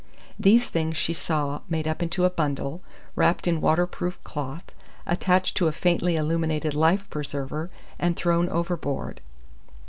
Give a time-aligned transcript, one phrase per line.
[0.39, 2.81] These things she saw made up into a bundle,
[3.15, 4.63] wrapped in waterproof cloth,
[5.05, 9.21] attached to a faintly illuminated life preserver, and thrown overboard.